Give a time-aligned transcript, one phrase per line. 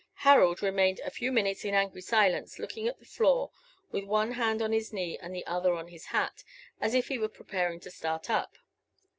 [0.25, 3.51] Harold remained a few minutes in angry silence looking at the floor,
[3.91, 6.43] with one hand on his knee and the other on his hat,
[6.79, 8.57] as if he were preparing to start up.